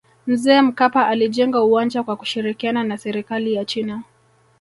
[0.27, 4.03] mzee mkapa alijenga uwanja kwa kushirikiana na serikali ya china